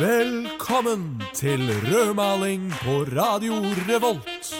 [0.00, 3.52] Velkommen til rødmaling på Radio
[3.88, 4.54] Revolt.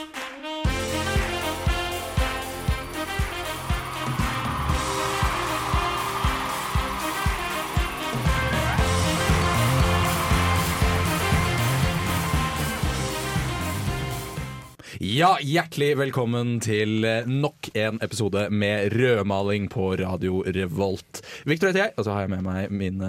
[15.01, 21.14] Ja, hjertelig velkommen til nok en episode med rødmaling på Radio Revolt.
[21.45, 23.09] Victor heter jeg, og så har jeg med meg mine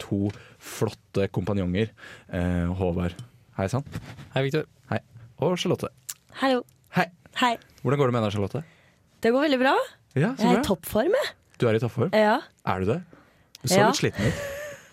[0.00, 0.30] to
[0.62, 1.90] flotte kompanjonger.
[2.32, 3.16] Eh, Håvard,
[3.58, 3.84] hei sann.
[4.32, 4.64] Hei, Victor.
[4.92, 5.00] Hei.
[5.44, 5.90] Og Charlotte.
[6.40, 6.62] Hallo.
[6.96, 7.04] Hei.
[7.42, 7.52] Hei.
[7.82, 8.62] Hvordan går det med deg, Charlotte?
[9.20, 9.74] Det går veldig bra.
[10.16, 11.34] Ja, Jeg er i toppform, jeg.
[11.60, 12.10] Du er i toppform?
[12.16, 12.38] Ja.
[12.66, 13.02] Er du det?
[13.60, 13.86] Du så Ja.
[13.90, 14.40] litt sliten ut.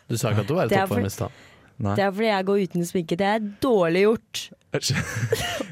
[0.09, 1.31] Du sa ikke at du var i toppform i stad.
[1.75, 1.95] Nei.
[1.97, 3.17] Det er fordi jeg går uten sminke.
[3.19, 4.41] Det er dårlig gjort.
[4.75, 4.79] ja,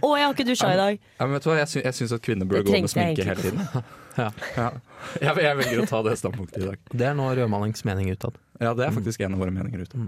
[0.03, 1.03] Å, jeg har ikke dusja i dag.
[1.20, 1.57] men vet du hva?
[1.61, 3.67] Jeg, sy jeg syns at kvinner burde gå med sminke hele tiden.
[4.13, 4.27] Ja.
[4.53, 4.67] Ja.
[5.17, 6.81] Jeg, jeg velger å ta det standpunktet i dag.
[6.94, 8.35] Det er nå rødmalings mening utad.
[8.61, 10.03] Ja, Det er faktisk en av våre meninger ute.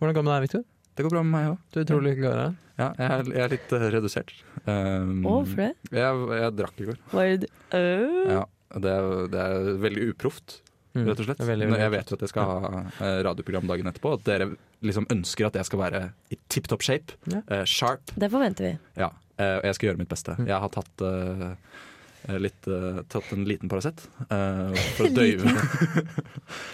[0.00, 0.64] Hvordan går det med deg, Victor?
[0.96, 1.60] Det går bra med meg òg.
[1.70, 2.56] Du er utrolig glad i deg.
[2.80, 4.34] Ja, jeg, er, jeg er litt uh, redusert.
[4.66, 5.70] Um, hvorfor det?
[5.94, 6.98] Jeg, jeg drakk i går.
[7.14, 8.32] Var det øh?
[8.34, 8.42] Ja,
[8.74, 10.75] det, er, det er veldig uproft, Mm.
[11.04, 11.42] Rett og slett.
[11.44, 14.50] Veldig, veldig jeg vet jo at jeg skal ha eh, radioprogram dagen etterpå, at dere
[14.86, 16.02] liksom ønsker at jeg skal være
[16.32, 17.42] i tipp topp shape, Ja.
[17.50, 18.14] Uh, sharp.
[18.14, 18.72] Det forventer vi.
[19.00, 20.36] Ja, og jeg skal gjøre mitt beste.
[20.38, 20.48] Mm.
[20.48, 21.52] Jeg har tatt eh,
[22.42, 22.66] Litt,
[23.12, 24.00] tatt en liten Paracet
[24.96, 25.52] for, å døyve,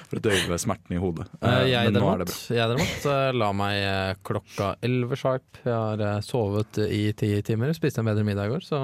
[0.09, 1.27] for å døyve smerten i hodet.
[1.69, 5.61] Jeg men er derimot, jeg la meg klokka 11 sharp.
[5.67, 7.75] Jeg har sovet i ti timer.
[7.77, 8.81] Spiste en bedre middag i går, så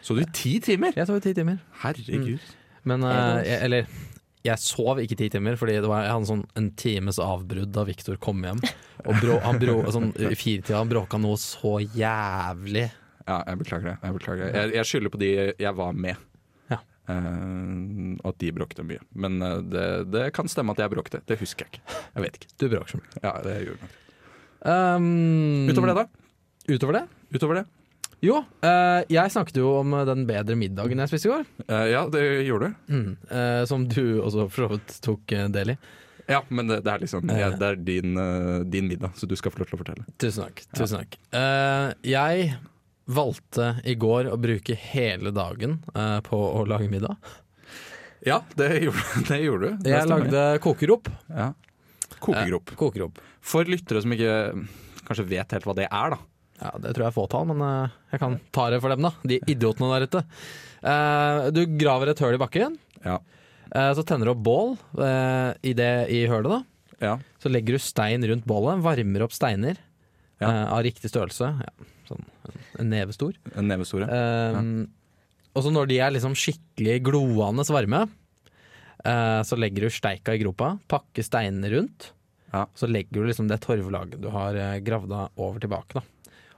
[0.00, 0.96] Så du i ti timer?
[0.96, 1.60] jeg sov i ti timer.
[1.82, 2.54] Herregud.
[2.86, 3.86] Men eh, jeg, Eller
[4.46, 7.86] jeg sov ikke ti timer, Fordi det var, jeg hadde sånn en times avbrudd da
[7.88, 8.62] Viktor kom hjem.
[9.06, 12.86] Og bro, han bro, sånn, I firetida han bråka noe så jævlig.
[13.26, 13.96] Ja, jeg beklager det.
[14.02, 14.50] Jeg, beklager.
[14.54, 16.26] jeg, jeg skylder på de jeg var med.
[16.70, 16.80] Ja.
[17.10, 19.02] Uh, at de bråkte mye.
[19.18, 21.22] Men uh, det, det kan stemme at jeg bråkte.
[21.26, 21.96] Det husker jeg ikke.
[22.14, 22.52] Jeg vet ikke.
[22.54, 23.14] Du bråker så mye.
[23.22, 23.96] Ja, det gjorde jeg.
[24.66, 26.06] Um, Utover det, da?
[26.66, 27.04] Utover det?
[27.34, 27.66] Utover det?
[28.24, 31.46] Jo, eh, jeg snakket jo om den bedre middagen jeg spiste i går.
[31.68, 32.94] Eh, ja, det gjorde du.
[32.94, 33.10] Mm.
[33.28, 35.76] Eh, som du også for så vidt tok del i.
[36.26, 38.16] Ja, men det, det er liksom ja, Det er din,
[38.72, 40.06] din middag, så du skal få lov til å fortelle.
[40.18, 40.64] Tusen takk.
[40.74, 41.18] Tusen takk.
[41.38, 42.48] Eh, jeg
[43.06, 45.76] valgte i går å bruke hele dagen
[46.26, 47.14] på å lage middag.
[48.26, 49.84] Ja, det gjorde, det gjorde du.
[49.84, 50.24] Det Jeg stemmer.
[50.26, 51.12] lagde kokerop.
[51.30, 51.52] ja.
[52.18, 52.70] Kokerop.
[52.72, 53.18] Eh, kokerop.
[53.44, 54.34] For lyttere som ikke
[55.06, 56.18] kanskje vet helt hva det er, da.
[56.56, 59.10] Ja, det tror jeg er fåtall, men eh, jeg kan ta det for dem, da.
[59.28, 60.22] De idiotene der ute.
[60.88, 62.78] Eh, du graver et høl i bakken.
[63.04, 63.18] Ja.
[63.74, 64.72] eh, så tenner du opp bål
[65.60, 66.48] i, det, i hølet.
[66.54, 67.14] da Ja.
[67.42, 69.76] Så legger du stein rundt bålet, varmer opp steiner
[70.40, 70.48] Ja.
[70.72, 71.50] av riktig størrelse.
[71.60, 72.24] Ja, sånn
[72.78, 73.36] en, neve stor.
[73.56, 74.08] En nevestore.
[74.08, 74.64] ja.
[75.56, 78.02] Og så når de er liksom skikkelig gloende varme,
[79.48, 82.10] så legger du steika i gropa, pakker steinene rundt.
[82.52, 82.66] Ja.
[82.76, 85.96] Så legger du liksom det torvlaget du har gravd av over tilbake.
[86.00, 86.04] da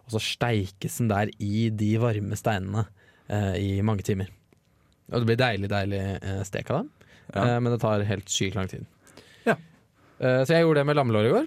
[0.09, 2.87] Og så steikes den der i de varme steinene
[3.29, 4.31] eh, i mange timer.
[5.13, 6.91] Og det blir deilig, deilig eh, stek av dem,
[7.35, 7.43] Ja.
[7.45, 8.87] eh, men det tar helt sykt lang tid.
[9.45, 9.55] Ja.
[10.21, 11.47] Eh, så jeg gjorde det med lammelår i går.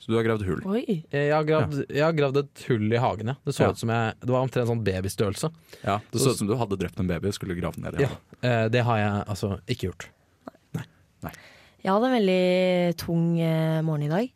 [0.00, 0.60] Så du har gravd hull.
[0.66, 1.04] Oi.
[1.12, 3.34] Eh, Jeg har gravd, jeg har gravd et hull i hagen, ja.
[3.44, 3.70] Det så Ja.
[3.70, 5.50] ut som jeg Det var omtrent sånn babystørrelse.
[5.84, 8.00] Ja, Det så ut som du hadde drept en baby og skulle grave den ned.
[8.00, 8.08] i Ja.
[8.42, 10.06] Eh, det har jeg altså ikke gjort.
[11.22, 11.32] Nei.
[11.84, 14.32] Jeg hadde en veldig tung eh, morgen i dag.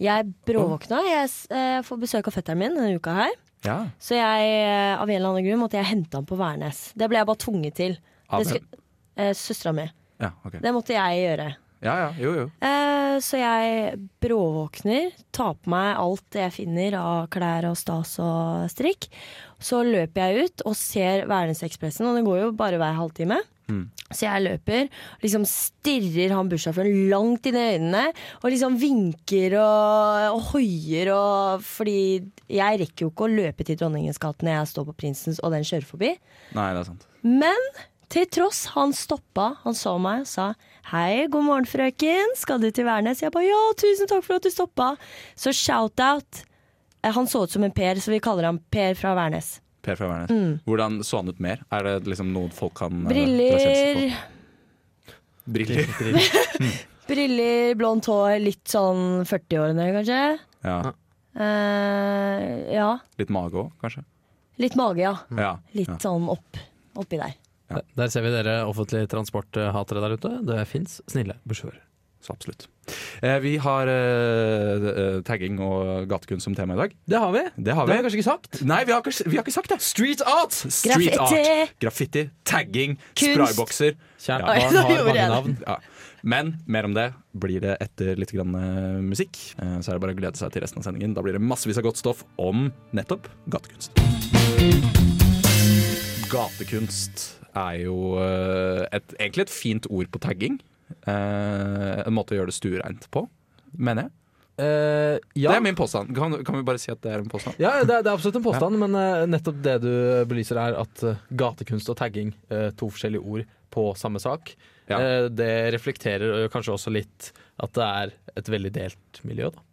[0.00, 1.00] Jeg bråvåkna.
[1.08, 3.34] Jeg eh, får besøk av fetteren min denne uka her.
[3.64, 3.76] Ja.
[4.02, 6.92] Så jeg, eh, av en eller annen grunn måtte jeg hente han på Værnes.
[6.98, 7.98] Det ble jeg bare tvunget til.
[8.30, 8.80] Av Det skulle-
[9.16, 9.90] Eh, Søstera mi.
[10.18, 10.52] ja, ok.
[10.62, 11.54] Det måtte jeg gjøre.
[11.82, 12.44] Ja, ja, jo, jo.
[12.62, 18.70] Eh, så jeg bråvåkner, tar på meg alt jeg finner av klær og stas og
[18.72, 19.08] strikk.
[19.60, 23.38] Så løper jeg ut og ser Værnesekspressen, og det går jo bare hver halvtime.
[23.72, 24.08] Mm.
[24.12, 24.90] Så jeg løper,
[25.22, 28.02] liksom stirrer han bussjåføren langt inn i øynene
[28.42, 31.96] og liksom vinker og, og hoier og Fordi
[32.52, 35.54] jeg rekker jo ikke å løpe til Dronningens gate når jeg står på Prinsens og
[35.56, 36.12] den kjører forbi.
[36.52, 37.08] Nei, det er sant.
[37.24, 37.72] Men
[38.12, 40.50] til tross, han stoppa, han så meg og sa
[40.90, 43.22] Hei, god morgen frøken, skal du til Værnes?
[43.24, 44.90] Jeg bare ja, tusen takk for at du stoppa.
[45.38, 46.42] Så shout-out.
[47.00, 49.61] Eh, Han så ut som en Per, så vi kaller ham Per fra Værnes.
[49.82, 50.30] Per fra Værnes.
[50.30, 50.54] Mm.
[50.68, 51.64] Hvordan så han ut mer?
[51.74, 55.12] Er det liksom noe folk kan eh, Briller, på?
[55.52, 55.90] Briller.
[57.10, 60.20] briller, blondt hår, litt sånn 40-årene kanskje.
[60.62, 60.78] Ja.
[61.32, 62.88] Uh, ja.
[63.20, 64.04] Litt mage òg, kanskje?
[64.62, 65.16] Litt mage, ja.
[65.34, 65.54] Ja.
[65.76, 65.98] Litt ja.
[66.02, 66.60] sånn opp,
[66.98, 67.34] oppi der.
[67.72, 67.80] Ja.
[67.96, 70.34] Der ser vi dere offentlig transporthatere der ute.
[70.46, 71.80] Det fins snille bussjåfører.
[72.22, 72.68] Så absolutt.
[73.22, 76.92] Eh, vi har eh, eh, tagging og gatekunst som tema i dag.
[77.10, 77.42] Det har vi.
[77.58, 77.96] Det har Det vi.
[77.96, 78.60] har vi kanskje ikke sagt?
[78.62, 79.80] Nei, vi har ikke, vi har ikke sagt det!
[79.82, 80.54] Street art!
[80.54, 81.42] Street Graffiti!
[81.64, 81.74] art.
[81.82, 83.34] Graffiti, tagging, Kunst.
[83.34, 83.96] spraybokser.
[84.22, 84.46] Kjært Ja.
[84.46, 85.58] barn har mange navn.
[85.66, 85.76] Ja.
[86.22, 89.34] Men mer om det blir det etter litt grann eh, musikk.
[89.58, 91.14] Eh, Så er det bare å glede seg til resten av sendingen.
[91.14, 93.90] Da blir det massevis av godt stoff om nettopp gatekunst.
[96.30, 97.96] Gatekunst er jo
[98.92, 100.60] et, egentlig et fint ord på tagging.
[101.06, 103.26] Eh, en måte å gjøre det stuereint på,
[103.78, 104.12] mener jeg.
[104.62, 105.48] Eh, ja.
[105.50, 106.12] Det er min påstand.
[106.14, 107.56] Kan, kan vi bare si at det er en påstand?
[107.62, 109.90] Ja, det er, det er absolutt en påstand, men eh, nettopp det du
[110.28, 114.52] belyser er at eh, gatekunst og tagging, eh, to forskjellige ord på samme sak,
[114.90, 114.98] Ja.
[115.00, 117.30] eh, det reflekterer kanskje også litt
[117.64, 119.48] at det er et veldig delt miljø.
[119.54, 119.64] da.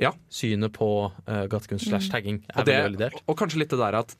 [0.00, 0.12] Ja.
[0.30, 0.88] Synet på
[1.26, 3.22] gatekunst slash tagging er Og, det, veldig, veldig delt.
[3.26, 4.12] og kanskje litt det der at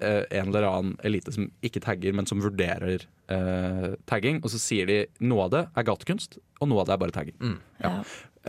[0.00, 4.88] en eller annen elite som ikke tagger, men som vurderer eh, tagging, og så sier
[4.90, 7.36] de noe av det er gatekunst, og noe av det er bare tagging.
[7.40, 7.56] Mm.
[7.84, 7.92] Ja.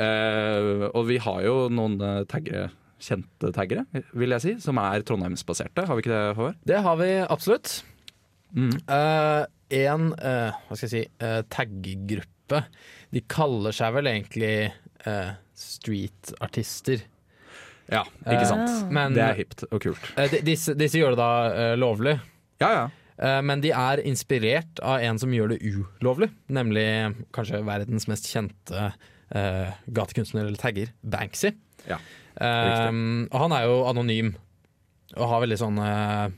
[0.02, 2.70] Eh, og vi har jo noen eh, taggere,
[3.02, 5.88] kjente taggere, vil jeg si, som er trondheimsbaserte.
[5.90, 6.60] Har vi ikke det, Håvard?
[6.70, 7.80] Det har vi absolutt.
[8.52, 8.76] Mm.
[8.84, 12.66] Uh, en eh, hva skal jeg si, uh, taggegruppe.
[13.16, 14.56] De kaller seg vel egentlig
[15.08, 17.06] uh, streetartister.
[17.92, 18.92] Ja, ikke Eh, sant.
[18.92, 20.12] men- det er hipt og kult.
[20.18, 22.20] Eh, disse, disse gjør det da eh, lovlig.
[22.62, 22.90] Ja, ja.
[23.20, 26.86] Eh, Men de er inspirert av en som gjør det ulovlig, nemlig
[27.34, 28.94] kanskje verdens mest kjente
[29.36, 31.54] uh, gatekunstner eller tagger, Banksy.
[31.88, 31.98] Ja,
[32.42, 32.88] Eh,
[33.30, 34.36] og han er jo anonym
[35.18, 36.30] og har veldig sånn eh,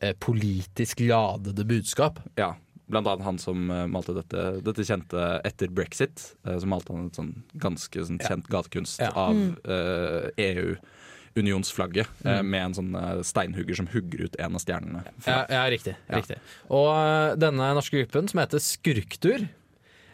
[0.00, 2.18] eh, politisk ladede budskap.
[2.38, 2.54] ja.
[2.92, 6.34] Blant annet han som eh, malte dette, dette kjente etter brexit.
[6.46, 7.30] eh, så malte han et sånn
[7.62, 9.08] ganske sånn kjent gatekunst Ja.
[9.16, 9.32] av
[9.64, 12.06] uh, EU-unionsflagget.
[12.24, 12.50] eh, Mm.
[12.50, 15.04] med en sånn steinhugger som hugger ut en av stjernene.
[15.26, 15.96] Ja, ja riktig.
[16.08, 16.16] Ja.
[16.20, 16.36] riktig.
[16.70, 19.48] Og denne norske gruppen, som heter Skurktur,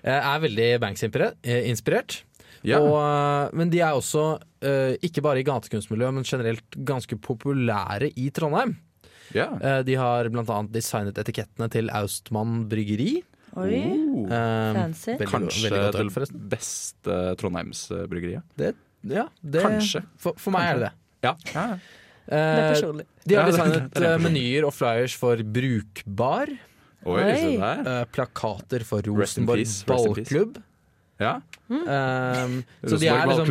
[0.04, 2.22] er veldig Banks-inspirert.
[2.62, 2.78] Ja.
[2.80, 4.38] Og, men de er også,
[5.02, 8.76] ikke bare i gatekunstmiljøet, men generelt ganske populære i Trondheim.
[9.34, 9.48] Ja.
[9.60, 10.62] Eh, de har bl.a.
[10.72, 13.22] designet etikettene til Austmann bryggeri.
[13.58, 13.78] Oi,
[14.19, 14.26] Oh.
[14.28, 15.12] Eh, fancy.
[15.16, 16.48] veldig, Kanskje veldig godt øl, det forresten.
[16.52, 18.42] beste Trondheimsbryggeriet.
[19.08, 20.02] Ja, det, Kanskje.
[20.19, 20.92] For, for meg er det det.
[21.25, 21.34] Ja.
[21.54, 21.66] ja.
[22.28, 23.04] Det er Eh, personlig.
[23.25, 26.50] de har Ja, det- designet det er eh, menyer og flyers for Brukbar.
[27.06, 30.58] Oi, eh, plakater for Rosenborg ballklubb.
[31.18, 31.32] Ja.
[31.68, 32.52] Um,
[32.86, 33.48] så de er liksom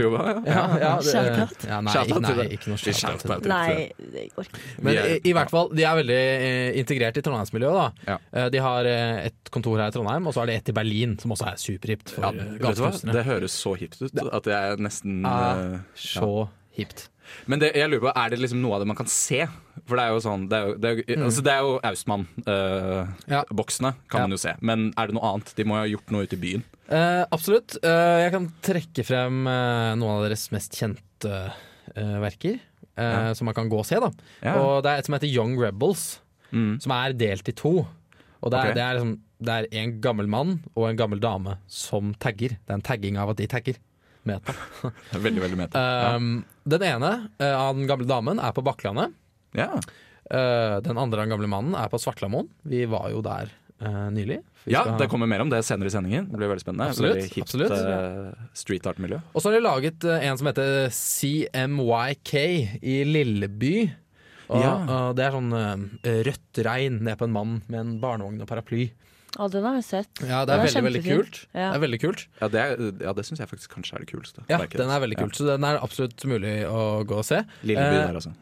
[0.48, 1.94] ja, ja, det- ja, nei,
[2.24, 3.50] nei, ikke noe shout-out det.
[3.52, 4.62] Nei, det går ikke.
[4.82, 7.78] Men er- i, i hvert fall, de er veldig eh, integrert i trondheimsmiljøet.
[7.78, 8.14] da.
[8.14, 8.18] Ja.
[8.34, 10.78] Eh, de har eh, et kontor her i Trondheim, og så har de et i
[10.80, 12.32] Berlin, som også er superhipt for Ja.
[13.14, 16.48] Det høres så hipt ut at jeg nesten uh, Så
[16.78, 17.08] hipt.
[17.52, 19.42] Men det, jeg lurer på, er det liksom noe av det man kan se?
[19.88, 21.74] For det er jo sånn Det er jo, det er jo, altså det er jo
[21.90, 23.96] Austmann-boksene, Ja.
[24.10, 24.28] kan Ja.
[24.28, 24.54] man jo se.
[24.62, 25.54] Men er det noe annet?
[25.56, 26.64] De må jo ha gjort noe ute i byen.
[26.90, 27.78] Uh, absolutt.
[27.84, 31.52] Uh, jeg kan trekke frem uh, noen av deres mest kjente
[31.96, 32.60] verker,
[32.98, 33.34] Ja.
[33.34, 33.96] som man kan gå og se.
[34.00, 34.10] da.
[34.56, 36.20] Og Det er et som heter Young Rebels,
[36.54, 36.80] Mm.
[36.82, 37.88] som er delt i to.
[38.42, 38.74] Og det er, okay.
[38.74, 42.50] det er, liksom, det er en gammel mann og en gammel dame som tagger.
[42.50, 43.76] Det er en tagging av at de tagger.
[44.28, 44.54] Meta.
[45.26, 45.82] Veldig, veldig meta.
[45.82, 46.16] Ja.
[46.20, 49.14] Um, Den ene eh, av den gamle damen er på Bakklandet.
[49.58, 49.70] Ja.
[50.28, 52.50] Uh, den andre av den gamle mannen er på Svartlamoen.
[52.68, 53.50] Vi var jo der
[53.82, 54.42] uh, nylig.
[54.68, 56.28] Ja, skal- det kommer mer om det senere i sendingen.
[56.28, 56.90] Det blir veldig spennende.
[56.92, 57.72] Absolutt, Veldig hipt absolutt.
[57.80, 59.22] Uh, street art-miljø.
[59.32, 62.34] Og så har de laget en som heter CMYK
[62.84, 63.76] i Lilleby.
[64.48, 64.76] Og, Ja.
[65.16, 65.52] det er sånn
[66.28, 68.86] rødt regn ned på en mann med en barnevogn og paraply.
[69.38, 70.22] Ja, den har jeg sett.
[70.28, 71.40] Ja, Det er, er veldig, veldig kult.
[71.54, 71.68] Ja.
[71.72, 72.28] Det er veldig kult.
[72.42, 74.42] Ja, det, er- ja, det syns jeg faktisk kanskje er det kuleste.
[74.50, 77.44] Ja, verket den er veldig kult, så den er absolutt mulig å gå og se.
[77.44, 77.62] Ja.
[77.64, 78.34] Lilleby Eh, der, altså.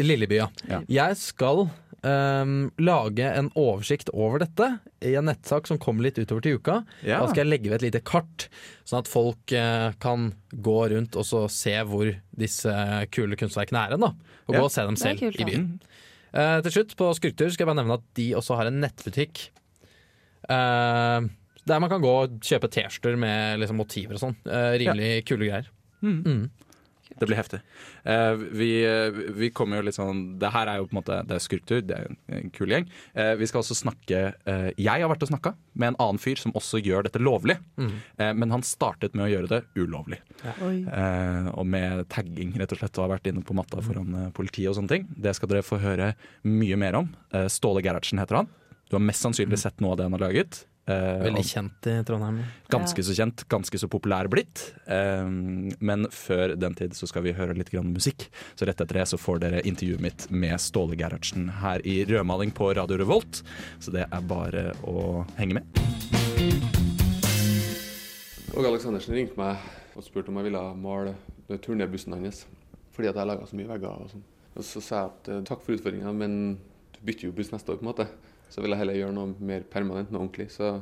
[0.00, 0.48] Lilleby, ja.
[0.68, 0.80] Ja.
[0.88, 1.68] Jeg skal
[2.02, 6.78] ehm, lage en oversikt over dette i en nettsak som kommer litt utover til uka.
[7.04, 7.20] Ja.
[7.20, 8.48] Da skal jeg legge ved et lite kart,
[8.88, 12.72] sånn at folk eh, kan gå rundt og så se hvor disse
[13.12, 14.00] kule kunstverkene er hen.
[14.00, 14.14] da.
[14.48, 14.60] Og Ja.
[14.60, 15.50] gå og se dem Det er selv kult, i da.
[15.50, 15.80] byen.
[16.32, 19.50] Eh, til slutt, på Skulptur, skal jeg bare nevne at de også har en nettbutikk.
[20.48, 21.28] Eh,
[21.70, 24.40] der man kan gå og kjøpe T-skjorter med liksom, motiver og sånn.
[24.48, 25.70] Uh, rimelig kule greier.
[26.00, 26.18] Mm.
[26.24, 26.42] Mm.
[27.20, 27.58] Det blir heftig.
[28.06, 28.70] Uh, vi,
[29.36, 31.80] vi kommer jo litt sånn Det her er jo på en måte Det er skulptur,
[31.84, 32.86] det er en, en kul gjeng.
[33.12, 34.20] Eh, vi skal også snakke
[34.78, 37.58] Jeg har vært og snakka med en annen fyr som også gjør dette lovlig.
[37.76, 37.92] Mm.
[38.22, 40.20] Eh, men han startet med å gjøre det ulovlig.
[40.44, 40.54] Ja.
[40.70, 42.96] Eh, og med tagging, rett og slett.
[42.96, 45.06] Og har vært inne på matta foran politiet og sånne ting.
[45.12, 46.14] Det skal dere få høre
[46.48, 47.12] mye mer om.
[47.52, 48.50] Ståle Gerhardsen heter han.
[48.90, 50.64] Du har mest sannsynlig sett noe av det han har laget.
[50.90, 52.40] Uh, Veldig kjent i Trondheim.
[52.72, 53.04] ganske Ja.
[53.06, 54.72] så kjent, ganske så populær blitt.
[54.90, 55.28] Eh,
[55.78, 58.26] men før den tid så skal vi høre litt grann musikk.
[58.56, 62.50] Så rett etter det så får dere intervjuet mitt med Ståle Gerhardsen her i rødmaling
[62.50, 63.44] på Radio Revolt.
[63.78, 65.64] Så det er bare å henge med.
[68.50, 69.62] Åge Aleksandersen ringte meg
[69.94, 71.14] og spurte om jeg ville male
[71.62, 72.42] turnébussen hans.
[72.90, 74.26] Fordi at jeg laga så mye vegger og sånn.
[74.56, 76.58] Og så sa jeg at eh, takk for utfordringa, men
[76.96, 78.08] du bytter jo buss neste år, på en måte.
[78.50, 80.50] Så vil jeg heller gjøre noe mer permanent, noe ordentlig.
[80.54, 80.80] Så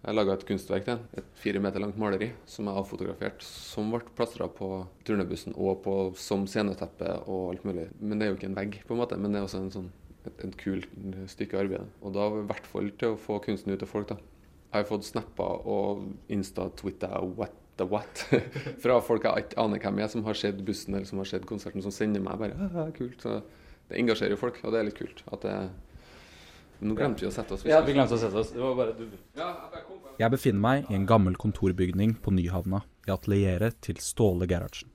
[0.00, 4.00] Jeg laga et kunstverk til et fire meter langt maleri som jeg avfotograferte, som ble
[4.16, 7.84] plastra på turnebussen og på, som sceneteppe og alt mulig.
[8.00, 9.74] Men det er jo ikke en vegg, på en måte, men det er også en
[9.74, 9.90] sånn,
[10.24, 10.88] et, et kult
[11.28, 11.92] stykke arbeid.
[12.00, 14.08] Og da i hvert fall til å få kunsten ut til folk.
[14.08, 14.16] da.
[14.70, 18.24] Jeg har fått snapper og Insta, Twitter, what the what,
[18.82, 21.46] fra folk jeg ikke aner hvem er, som har sett bussen eller som har sett
[21.48, 23.20] konserten, som sender meg bare «Ah, kult.
[23.20, 23.40] Så
[23.90, 25.24] det engasjerer jo folk, og det er litt kult.
[25.32, 25.54] At det
[26.80, 27.64] Nå glemte vi å sette oss.
[27.68, 28.52] Ja, vi glemte å sette oss.
[28.54, 29.04] Det var bare du.
[30.20, 34.88] Jeg befinner meg i en gammel kontorbygning på Nyhavna, i atelieret til Ståle Gerhardsen.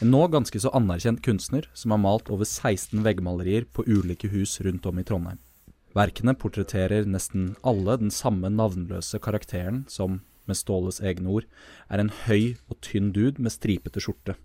[0.00, 4.56] En nå ganske så anerkjent kunstner som har malt over 16 veggmalerier på ulike hus
[4.64, 5.38] rundt om i Trondheim.
[5.94, 11.46] Verkene portretterer nesten alle den samme navnløse karakteren som, med Ståles egne ord,
[11.90, 14.38] er en høy og tynn dude med stripete skjorte.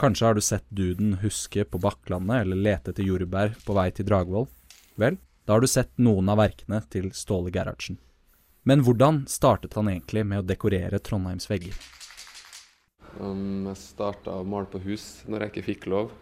[0.00, 4.08] Kanskje har du sett duden huske på Bakklandet eller lete etter jordbær på vei til
[4.08, 4.48] Dragvoll?
[5.00, 7.98] Vel, da har du sett noen av verkene til Ståle Gerhardsen.
[8.68, 11.74] Men hvordan startet han egentlig med å dekorere Trondheims vegger?
[13.18, 16.12] Um, jeg starta å male på hus når jeg ikke fikk lov.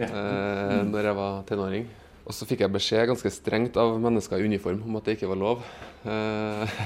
[0.00, 1.86] Eh, når jeg var tenåring.
[2.22, 5.30] Og så fikk jeg beskjed ganske strengt av mennesker i uniform om at det ikke
[5.32, 5.66] var lov.
[6.08, 6.78] Eh,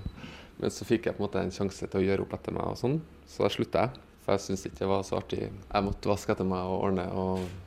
[0.60, 2.70] men så fikk jeg på en måte en sjanse til å gjøre opp etter meg,
[2.72, 4.04] og sånn, så da slutta jeg.
[4.24, 5.42] For jeg syntes ikke det var så artig.
[5.50, 7.04] Jeg måtte vaske etter meg og ordne.
[7.12, 7.63] og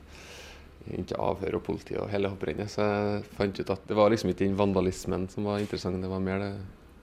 [0.98, 2.70] ikke avhør og politi og hele hopprennet.
[2.72, 6.10] Så jeg fant ut at det var liksom ikke den vandalismen som var interessant, det
[6.10, 6.52] var mer det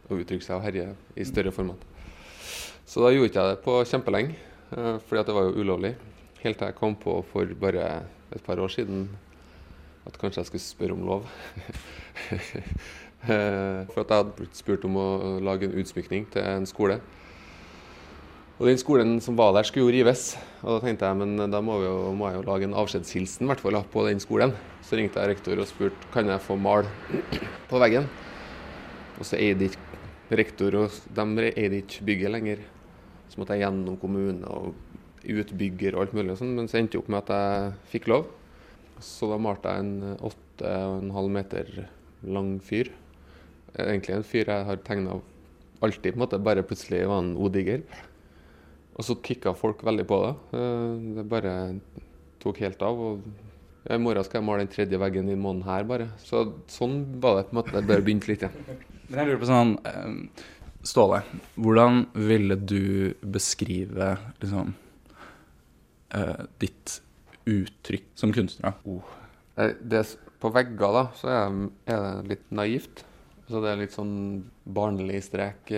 [0.09, 1.81] å uttrykke seg og herje i større format.
[2.85, 4.35] Så da gjorde ikke jeg det på kjempelenge,
[4.77, 5.95] eh, fordi at det var jo ulovlig.
[6.43, 7.87] Helt til jeg kom på for bare
[8.35, 9.07] et par år siden
[10.05, 11.27] at kanskje jeg skulle spørre om lov.
[13.25, 15.05] Eh, for at jeg hadde blitt spurt om å
[15.41, 16.99] lage en utsmykning til en skole.
[18.55, 20.29] Og den skolen som var der, skulle jo rives.
[20.61, 23.51] Og da tenkte jeg men da må, jo, må jeg jo lage en avskjedshilsen
[23.91, 24.53] på den skolen.
[24.79, 26.87] Så ringte jeg rektor og spurte kan jeg få male
[27.69, 28.07] på veggen.
[29.19, 32.63] Og så eide ikke rektor og de eide ikke bygget lenger.
[33.27, 34.71] Så måtte jeg gjennom kommune og
[35.25, 38.09] utbygger og alt mulig, og sånn, men så endte det opp med at jeg fikk
[38.13, 38.27] lov.
[39.03, 41.71] Så da malte jeg en åtte og en halv meter
[42.23, 42.93] lang fyr.
[43.75, 45.19] Egentlig en fyr jeg har tegna
[45.83, 47.83] alltid, på en måte, bare plutselig var han odiger.
[48.95, 50.33] Og så kicka folk veldig på det.
[50.59, 51.53] Eh, Det bare
[52.39, 52.99] tok helt av.
[52.99, 53.21] og
[53.85, 56.07] ja, I morgen skal jeg male den tredje veggen i måneden her, bare.
[56.17, 57.73] Så sånn var det på en måte.
[57.75, 58.55] Det bare begynte litt igjen.
[59.09, 60.45] Men jeg lurer på sånn eh,
[60.85, 61.23] Ståle,
[61.57, 64.11] hvordan ville du beskrive
[64.41, 64.73] liksom
[66.13, 66.99] eh, ditt
[67.49, 68.73] uttrykk som kunstner?
[69.57, 70.03] Eh, Det,
[70.41, 71.55] på vegger da, så er,
[71.89, 73.01] det litt naivt.
[73.49, 75.69] Så det er litt sånn barnlig strek,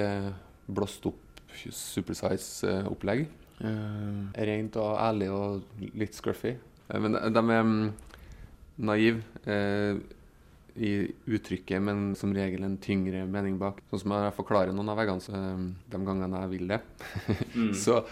[0.67, 1.19] blåst opp
[1.57, 3.25] supersize-opplegg.
[3.57, 6.53] Eh, rent og ærlig og litt scruffy.
[6.53, 7.89] Eh, men de, de er mm,
[8.87, 9.99] naive eh,
[10.77, 10.93] i
[11.33, 13.81] uttrykket, men som regel en tyngre mening bak.
[13.89, 16.81] Sånn som jeg forklarer noen av veggene, så eh, de gangene jeg vil det,
[17.85, 18.03] så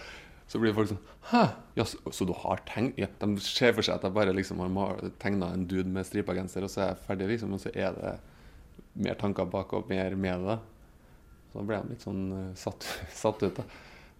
[0.45, 1.39] så blir folk sånn Hæ?
[1.73, 2.91] Ja, så, så du har tegn...?
[3.01, 6.35] Ja, de ser for seg at jeg bare liksom har tegna en dude med stripa
[6.37, 7.55] genser, og så er jeg ferdig, liksom.
[7.57, 8.11] Og så er det
[9.01, 10.59] mer tanker bak og mer med det.
[11.55, 12.83] Så da ble de litt sånn eh, satt,
[13.23, 13.63] satt ut, da.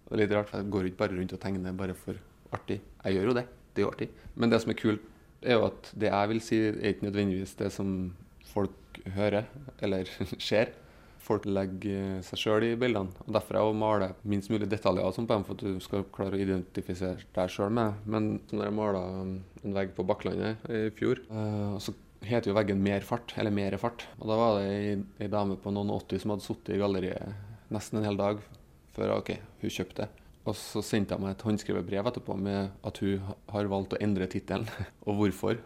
[0.08, 2.16] Er litt rart, for jeg går ikke bare rundt og tegner bare for
[2.56, 2.78] artig.
[3.02, 3.42] Jeg gjør jo det.
[3.74, 4.08] Det er jo artig.
[4.40, 5.04] Men det som er kult,
[5.44, 7.90] er jo at det jeg vil si, er ikke nødvendigvis det som
[8.54, 9.50] folk hører
[9.84, 10.08] eller
[10.48, 10.72] ser.
[11.26, 13.12] Folk legger seg sjøl i bildene.
[13.26, 15.84] og Derfor jeg å maler minst mulig detaljer og sånn på dem, for at du
[15.84, 18.00] skal klare å identifisere deg sjøl med.
[18.08, 21.92] Men når jeg mala en vegg på Bakklandet i fjor, eh, og så
[22.28, 24.06] heter jo veggen Mer fart, eller Mere fart.
[24.20, 24.68] Og da var det
[25.22, 28.42] ei, dame på noen 80 som hadde sittet i galleriet nesten en hel dag
[28.96, 30.08] før ok, hun kjøpte.
[30.46, 34.02] Og så sendte jeg meg et håndskrevet brev etterpå med at hun har valgt å
[34.02, 34.68] endre tittelen,
[35.08, 35.58] og hvorfor.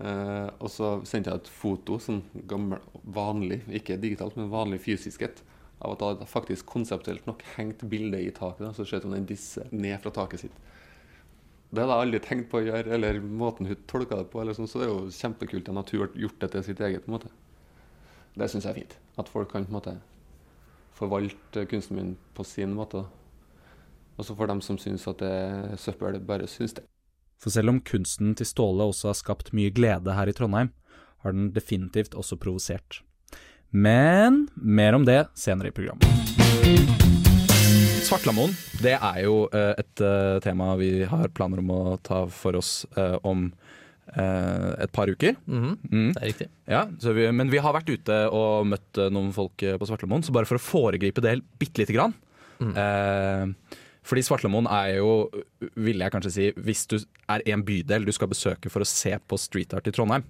[0.00, 2.82] Eh, og så sendte jeg et foto, sånn gammel,
[3.16, 5.40] vanlig, ikke digitalt, men vanlig fysisk et,
[5.80, 8.66] av at jeg faktisk konseptuelt nok hengt bildet i taket.
[8.66, 10.60] Da, så ser som den disser ned fra taket sitt.
[11.70, 14.42] Det hadde jeg aldri tenkt på å gjøre, eller måten hun tolka det på.
[14.56, 17.04] Sånn, så det er jo kjempekult at hun har gjort det til sitt eget.
[17.04, 17.30] på en måte.
[18.34, 18.96] Det syns jeg er fint.
[19.18, 19.96] At folk kan på en måte
[20.98, 23.04] forvalte kunsten min på sin måte.
[24.18, 26.84] Og så får dem som syns at det er søppel, bare syns det.
[27.40, 30.74] For selv om kunsten til Ståle også har skapt mye glede her i Trondheim,
[31.22, 33.00] har den definitivt også provosert.
[33.70, 36.99] Men mer om det senere i programmet.
[38.10, 38.52] Svartlamoen
[38.82, 42.82] det er jo eh, et eh, tema vi har planer om å ta for oss
[42.98, 43.44] eh, om
[44.16, 45.36] eh, et par uker.
[45.46, 46.08] Mhm, Mm.
[46.16, 46.48] Det er riktig.
[46.70, 50.34] Ja, så vi, men vi har vært ute og møtt noen folk på Svartlamoen, så
[50.34, 52.16] bare for å foregripe det bitte lite grann
[52.60, 52.74] Mm.
[52.76, 55.30] eh, Fordi Svartlamoen er jo,
[55.80, 56.98] ville jeg kanskje si, hvis du
[57.30, 60.24] er en bydel du skal besøke for å se på street art i Trondheim,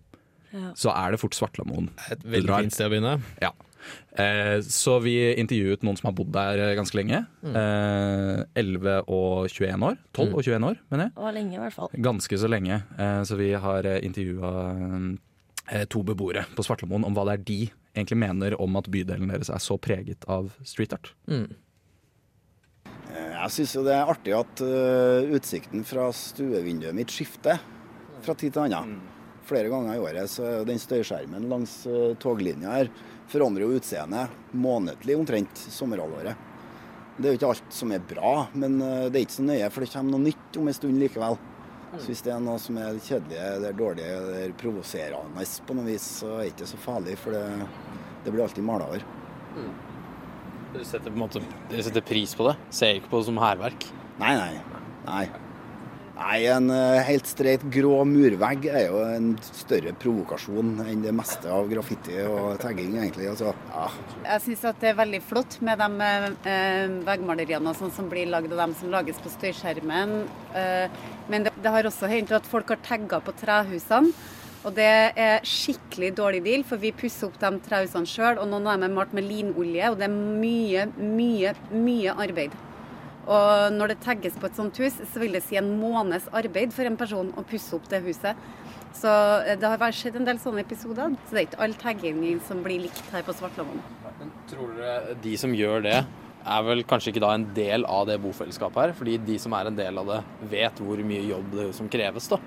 [0.53, 0.73] Ja.
[0.75, 1.89] så er det fort Svartlamoen.
[2.11, 3.17] Et veldig fint sted å begynne.
[3.43, 3.51] Ja.
[4.19, 7.23] Eh, så vi intervjuet noen som har bodd der eh, ganske lenge.
[7.43, 7.55] Mm.
[8.55, 9.97] 11 og 21 år.
[10.13, 10.35] 12 Mm.
[10.35, 11.13] og 21 år, mener jeg.
[11.17, 11.91] Og lenge, i hvert fall.
[12.11, 12.83] Ganske så lenge.
[12.99, 14.53] Eh, så vi har eh, intervjua
[15.73, 17.61] eh, to beboere på Svartlamoen om hva det er de
[17.97, 21.13] egentlig mener om at bydelen deres er så preget av street art.
[21.27, 21.49] Mm.
[23.11, 27.59] Eh, Jeg syns jo det er artig at eh, utsikten fra stuevinduet mitt skifter
[28.23, 28.99] fra tid til annen.
[29.49, 32.91] Flere ganger i året så er jo den støyskjermen langs uh, toglinja her
[33.31, 36.47] forandrer jo utseendet månedlig omtrent sommerhalvåret.
[37.21, 39.71] Det er jo ikke alt som er bra, men eh, det er ikke så nøye,
[39.71, 41.39] for det kommer noe nytt om en stund likevel.
[41.99, 45.75] Så hvis det er noe som er kjedelig, det er dårlig, det er provoserende på
[45.75, 47.69] noe vis, så er det ikke så farlig, for det,
[48.25, 49.03] det blir alltid mala over.
[50.71, 51.17] Dere setter,
[51.83, 52.55] setter pris på det?
[52.71, 53.89] Ser ikke på det som hærverk?
[54.23, 54.53] Nei, nei.
[55.09, 55.25] Nei.
[56.21, 61.49] Nei, En eh, helt streit grå murvegg er jo en større provokasjon enn det meste
[61.49, 63.31] av graffiti og tagging, egentlig.
[63.31, 63.87] Altså, ja.
[64.27, 66.11] Jeg syns det er veldig flott med de
[66.53, 70.15] eh, veggmaleriene sånn som blir lagd, og de som lages på støyskjermen.
[70.61, 71.01] Eh,
[71.33, 74.13] men det, det har også hendt at folk har tagga på trehusene.
[74.61, 78.43] Og det er skikkelig dårlig deal, for vi pusser opp de trehusene sjøl.
[78.43, 82.67] Og noen av dem er malt med linolje, og det er mye, mye, mye arbeid.
[83.31, 86.73] Og når det tagges på et sånt hus, så vil det si en måneds arbeid
[86.75, 88.39] for en person å pusse opp det huset.
[88.97, 89.11] Så
[89.47, 91.15] eh, det har vært skjedd en del sånne episoder.
[91.29, 93.85] Så det er ikke all taggingen som blir likt her på Svartlamoen.
[94.19, 96.01] Men tror dere de som gjør det,
[96.41, 98.95] er vel kanskje ikke da en del av det bofellesskapet her?
[98.99, 100.19] Fordi de som er en del av det,
[100.51, 102.41] vet hvor mye jobb det som kreves, da.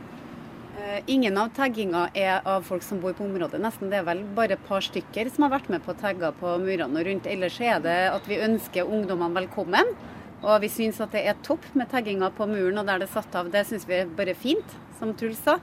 [0.82, 3.62] Eh, Ingen av tagginga er av folk som bor på området.
[3.64, 6.34] Nesten det er vel bare et par stykker som har vært med på å tagge
[6.42, 7.30] på murene og rundt.
[7.32, 9.96] Ellers er det at vi ønsker ungdommene velkommen.
[10.44, 13.14] Og vi syns at det er topp med tagginga på muren og der det er
[13.14, 13.48] satt av.
[13.52, 15.56] Det syns vi er bare fint, som Truls sa.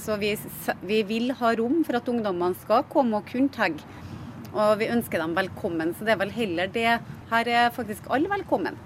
[0.00, 0.32] Så vi,
[0.88, 3.84] vi vil ha rom for at ungdommene skal komme og kunne tagge.
[4.56, 5.92] Og vi ønsker dem velkommen.
[5.92, 6.94] Så det er vel heller det.
[7.28, 8.78] Her er faktisk alle velkommen.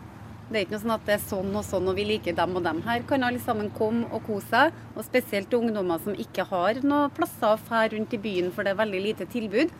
[0.51, 2.57] Det er ikke noe sånn at det er sånn og sånn og vi liker dem
[2.59, 2.81] og dem.
[2.83, 4.81] Her kan alle sammen komme og kose seg.
[4.97, 8.75] Og spesielt ungdommer som ikke har noen plasser å fære rundt i byen, for det
[8.75, 9.71] er veldig lite tilbud.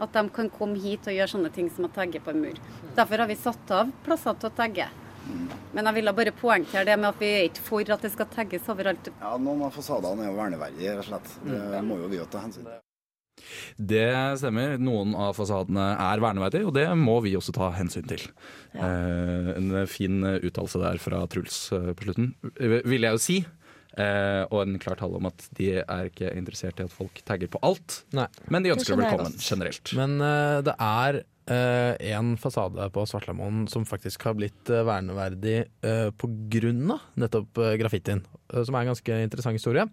[0.00, 2.60] At de kan komme hit og gjøre sånne ting som å tagge på en mur.
[2.96, 4.88] Derfor har vi satt av plasser til å tagge.
[5.76, 8.30] Men jeg ville bare poengtere det med at vi er ikke for at det skal
[8.32, 9.12] tagges overalt.
[9.20, 11.34] ja, noen av fasadene er jo verneverdige, rett og slett.
[11.44, 12.80] Det må jo vi jo ta hensyn til.
[13.76, 14.10] Det
[14.40, 14.76] stemmer.
[14.82, 18.26] Noen av fasadene er verneverdige, og det må vi også ta hensyn til.
[18.74, 23.38] Eh, en fin uttalelse der fra Truls eh, på slutten, eh, vil jeg jo si.
[24.00, 27.50] Eh, og en klar tale om at de er ikke interessert i at folk tagger
[27.52, 28.28] på alt, Nei.
[28.52, 29.92] men de ønsker Det velkommen generelt.
[29.98, 35.58] Men uh, det er uh, en fasade på Svartlamoen som faktisk har blitt uh, verneverdig
[35.84, 38.22] uh, av nettopp uh, graffitien.
[38.50, 39.86] som er en ganske interessant historie.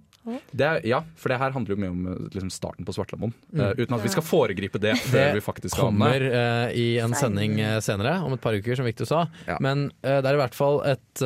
[0.51, 3.33] Det er, ja, for det her handler jo mye om eh, liksom, starten på Svartlamoen.
[3.51, 3.61] Mm.
[3.61, 7.57] Uh, uten at vi skal foregripe det før vi faktisk kommer uh, i en sending
[7.61, 9.25] uh, senere, om et par uker, som Victor sa.
[9.47, 9.59] Ja.
[9.63, 11.21] Men det er i hvert fall et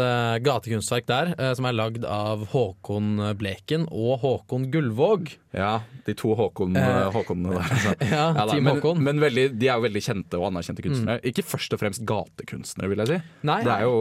[0.46, 5.34] gatekunstverk der som er lagd av Håkon Bleken og Håkon Gullvåg.
[5.52, 7.72] Ja, de to Håkon, Eh, Håkonene der.
[7.76, 7.94] Altså.
[8.14, 9.02] Ja, Ja, da, men Håkon.
[9.04, 11.20] men veldig, de er jo veldig kjente og anerkjente kunstnere.
[11.28, 13.18] Ikke først og fremst gatekunstnere, vil jeg si.
[13.50, 13.98] Nei, Det er jo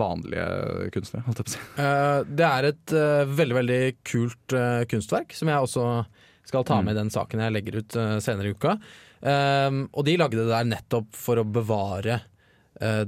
[0.00, 0.46] vanlige
[0.96, 1.22] kunstnere.
[1.28, 1.66] Holdt jeg på å si.
[1.78, 3.80] Uh, det er et uh, veldig, veldig
[4.10, 5.86] kult eh, kunstverk, som jeg også
[6.48, 8.74] skal ta med i den saken jeg legger ut eh, senere i uka.
[9.92, 12.20] Og de lagde det der nettopp for å bevare
[12.80, 13.02] eh,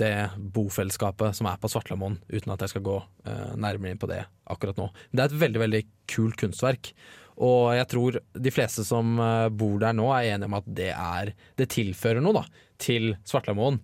[0.00, 0.14] det
[0.56, 2.96] bofellesskapet som er på Svartlamoen, uten at jeg skal gå
[3.28, 4.88] eh, nærmere inn på det akkurat nå.
[5.10, 6.92] Men det er et veldig, veldig kult kunstverk.
[7.40, 10.90] Og jeg tror de fleste som eh, bor der nå er enige om at det,
[10.92, 12.44] er, det tilfører noe da,
[12.82, 13.80] til Svartlamoen.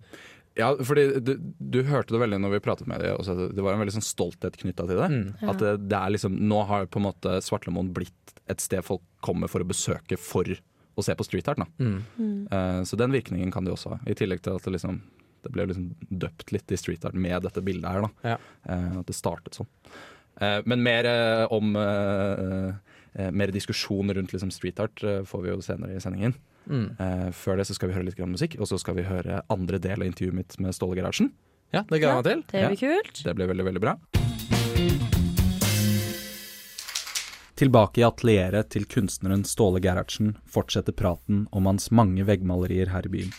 [0.58, 3.52] Ja, fordi du, du hørte det veldig når vi pratet med dem.
[3.54, 5.11] Det var en veldig sånn stolthet knytta til det.
[5.12, 5.50] Mm.
[5.52, 9.04] At det, det er liksom, Nå har på en måte Svartlamoen blitt et sted folk
[9.24, 10.50] kommer for å besøke for
[10.98, 11.62] å se på street art.
[11.62, 11.68] Da.
[11.78, 12.48] Mm.
[12.50, 14.00] Uh, så den virkningen kan de også ha.
[14.08, 14.98] I tillegg til at det liksom
[15.46, 18.08] det ble liksom døpt litt i street art med dette bildet her.
[18.08, 18.32] da.
[18.34, 18.38] Ja.
[18.66, 19.70] Uh, at det startet sånn.
[20.42, 21.06] Uh, men mer
[21.54, 22.74] om eh,
[23.14, 26.35] Mer diskusjon rundt liksom street art eh, får vi jo senere i sendingen.
[26.68, 26.87] Mm.
[27.01, 29.42] Eh, før det så skal vi høre litt grann musikk, og så skal vi høre
[29.53, 31.33] andre del av intervjuet mitt med Ståle Gerhardsen.
[31.73, 32.44] Ja, det gleder jeg meg til.
[32.53, 33.23] Det blir kult.
[33.25, 33.99] Det blir veldig, veldig bra.
[37.59, 43.12] Tilbake i atelieret til kunstneren Ståle Gerhardsen fortsetter praten om hans mange veggmalerier her i
[43.16, 43.33] byen.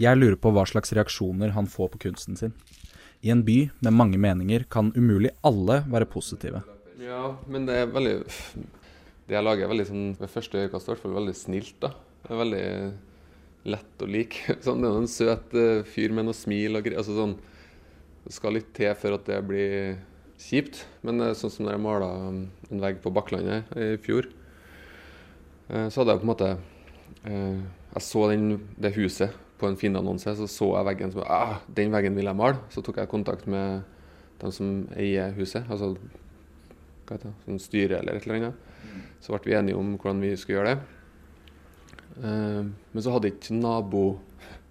[0.00, 2.54] Jeg lurer på hva slags reaksjoner han får på kunsten sin.
[3.20, 6.62] I en by med mange meninger kan umulig alle være positive.
[7.00, 10.90] Ja, men det er veldig Det jeg lager, er veldig sånn ved første øyekast i
[10.90, 11.76] hvert fall veldig snilt.
[11.80, 11.94] da.
[12.24, 12.64] Det er veldig
[13.72, 14.56] lett å like.
[14.64, 16.98] Sånn, det er en søt eh, fyr med noe smil og greier.
[17.00, 17.36] Altså, sånn,
[18.24, 19.98] det skal litt til før at det blir
[20.40, 20.82] kjipt.
[21.06, 24.28] Men eh, sånn som når jeg mala en vegg på Bakklandet i fjor,
[25.68, 26.50] eh, så hadde jeg på en måte
[27.20, 28.46] jeg så den,
[28.80, 32.38] det huset på en Finn-annonse, så så jeg veggen som ah, Den veggen vil jeg
[32.38, 32.64] male.
[32.72, 33.84] Så tok jeg kontakt med
[34.40, 35.94] dem som eier huset, altså
[37.10, 38.66] hva heter det, sånn styre eller et eller annet.
[39.20, 40.98] Så ble vi enige om hvordan vi skulle gjøre det.
[42.22, 44.04] Eh, men så hadde ikke nabo,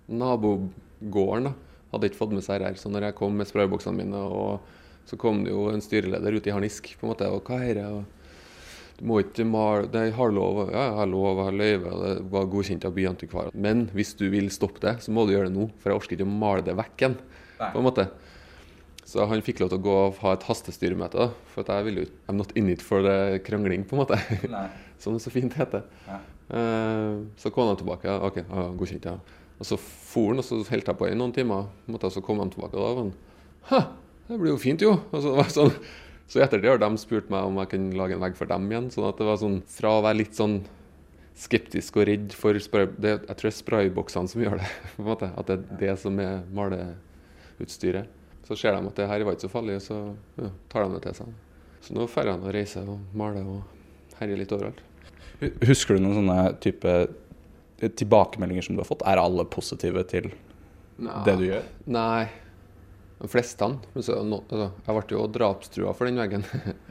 [0.10, 1.56] nabogården da,
[1.94, 2.80] hadde ikke fått med seg her.
[2.80, 6.48] Så når jeg kom med sprayboksene mine, og så kom det jo en styreleder ut
[6.48, 7.90] i harnisk, på en måte, og hva er det?
[9.00, 12.16] Du må ikke male Det har lov, ja, jeg har lov, jeg har løyve, det
[12.34, 13.56] var godkjent av byantikvaren.
[13.56, 16.18] Men hvis du vil stoppe det, så må du gjøre det nå, for jeg orker
[16.18, 17.16] ikke å male det vekk igjen.
[17.60, 18.06] på en måte.
[19.10, 21.48] Så han fikk lov til å gå og ha et hastestyremøte, da.
[21.56, 24.20] For jeg ville jo I'm not in it for the krangling, på en måte.
[25.02, 25.88] Som det så fint heter.
[26.06, 28.20] Eh, så kom han tilbake.
[28.28, 29.16] OK, ja, godkjent, ja.
[29.58, 31.72] Og så for han, og så holdt jeg på i noen timer.
[31.90, 33.16] Måtte, så kom han tilbake, og da var han
[33.70, 33.80] Hæ,
[34.30, 34.94] det blir jo fint, jo.
[35.10, 35.74] Og så, det sånn,
[36.30, 38.70] så etter det har de spurt meg om jeg kunne lage en vegg for dem
[38.70, 38.92] igjen.
[38.94, 40.60] sånn at det var sånn fra å være litt sånn
[41.40, 44.70] skeptisk og redd for spray, det, Jeg tror det er sprayboksene som gjør det.
[44.94, 48.19] på en måte, At det er det som er maleutstyret.
[48.50, 50.00] Så ser de at det her var ikke så farlig, så
[50.42, 51.34] ja, tar de det til seg.
[51.86, 54.82] Så nå drar han og reiser og maler og herjer litt overalt.
[55.70, 56.96] Husker du noen sånne type
[57.80, 59.06] tilbakemeldinger som du har fått?
[59.08, 60.32] Er alle positive til
[61.00, 61.22] Nei.
[61.28, 61.70] det du gjør?
[61.94, 62.26] Nei,
[63.22, 63.70] de fleste.
[63.94, 66.48] Men så, nå, altså, jeg ble jo drapstrua for den veggen.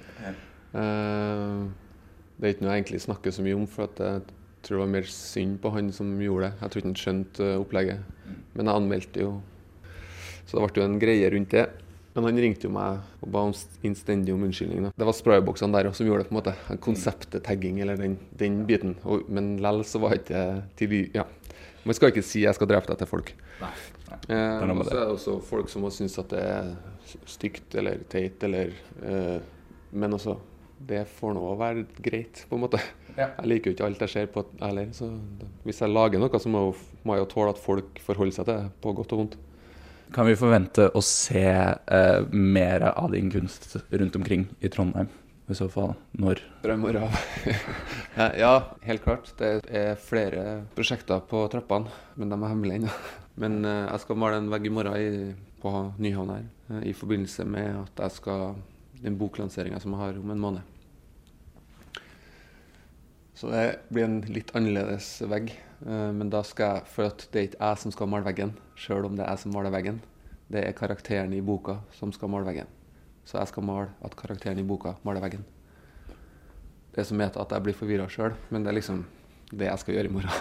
[0.68, 1.60] Eh,
[2.36, 4.18] det er ikke noe jeg egentlig snakker så mye om, for at jeg
[4.66, 6.58] tror det var mer synd på han som gjorde det.
[6.60, 8.34] Jeg tror ikke han skjønte eh, opplegget.
[8.52, 9.30] Men jeg anmeldte jo,
[10.48, 11.66] så det ble jo en greie rundt det.
[12.16, 13.52] Men han ringte jo meg og ba om
[13.86, 14.88] innstendig om unnskyldning.
[14.90, 16.30] Det var sprayboksene der som gjorde det.
[16.30, 16.80] på en måte.
[16.82, 18.96] Konseptet tagging, eller den, den biten.
[19.04, 21.28] Og, men lell så var ikke til ja.
[21.84, 23.30] Man skal ikke si 'jeg skal drepe deg' til folk.
[23.60, 23.70] Nei,
[24.28, 26.68] Eh, er og så er det også folk som syns at det er
[27.28, 28.72] stygt eller teit eller
[29.04, 29.38] eh,
[29.92, 30.36] Men også
[30.88, 32.78] Det får nå være greit, på en måte.
[33.16, 33.32] Ja.
[33.40, 34.92] Jeg liker jo ikke alt jeg ser på heller.
[34.94, 35.08] Så
[35.64, 36.60] hvis jeg lager noe, så må,
[37.02, 39.34] må jeg jo tåle at folk forholder seg til det, på godt og vondt.
[40.14, 45.10] Kan vi forvente å se eh, mer av din kunst rundt omkring i Trondheim?
[45.48, 46.40] I så fall når?
[46.64, 47.18] Drømmer av.
[48.42, 48.52] ja,
[48.84, 49.30] helt klart.
[49.38, 52.96] Det er flere prosjekter på trappene, men de er hemmelige ennå.
[53.38, 55.28] Men eh, jeg skal male en vegg i morgen i,
[55.62, 55.70] på
[56.02, 58.56] Nyhavn her, eh, i forbindelse med at jeg skal
[58.98, 60.74] den boklanseringa som jeg har om en måned.
[63.38, 63.62] Så det
[63.94, 65.52] blir en litt annerledes vegg.
[65.86, 68.54] Eh, Men da skal jeg, for at det er ikke jeg som skal male veggen,
[68.78, 70.00] sjøl om det er jeg som maler veggen.
[70.48, 72.70] Det er karakteren i boka som skal male veggen.
[73.28, 75.44] Så jeg skal male at karakteren i boka maler veggen.
[76.96, 79.04] Det som heter at jeg blir forvirra sjøl, men det er liksom
[79.52, 80.32] det jeg skal gjøre i morgen.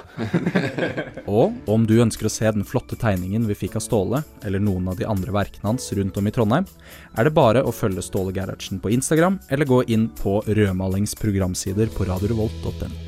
[1.40, 4.90] Og om du ønsker å se den flotte tegningen vi fikk av Ståle, eller noen
[4.92, 6.68] av de andre verkene hans rundt om i Trondheim,
[7.16, 11.92] er det bare å følge Ståle Gerhardsen på Instagram, eller gå inn på Rødmalings programsider
[11.96, 13.07] på radiorevolt.no.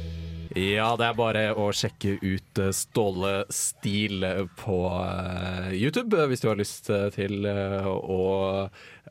[0.57, 4.23] Ja, det er bare å sjekke ut eh, Ståle Stil
[4.57, 8.23] på eh, YouTube eh, hvis du har lyst eh, til eh, å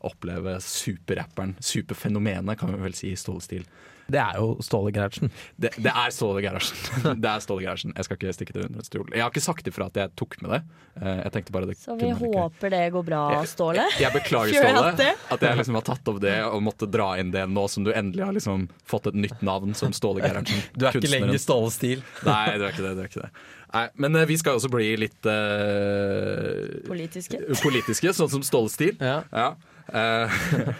[0.08, 3.68] oppleve superrapperen, superfenomenet, kan vi vel si, Ståle Stil.
[4.08, 5.28] Det er jo Ståle Gerhardsen.
[5.60, 6.76] Det, det er Ståle Gerhardsen.
[7.22, 7.92] Det er Ståle Gerhardsen.
[7.96, 9.10] Jeg skal ikke stikke det under en stol.
[9.12, 10.60] Jeg har ikke sagt ifra at jeg tok med det.
[11.02, 13.84] Eh, Jeg tenkte bare det Så vi håper det går bra, Ståle.
[13.92, 17.34] Jeg, jeg beklager, Ståle, at jeg liksom har tatt opp det og måtte dra inn
[17.34, 20.64] det nå som du endelig har liksom fått et nytt navn som Ståle Gerhardsen.
[20.78, 22.00] Du er ikke lenger Ståle Stil.
[22.24, 22.94] Nei, du er ikke det.
[22.96, 23.32] Du er ikke det.
[23.74, 27.40] Nei, men eh, vi skal også bli litt uh, Politiske.
[27.60, 28.96] politiske, sånn som Ståle Stil.
[29.04, 29.20] Ja.
[29.28, 29.50] Ja.
[29.88, 30.72] Uh,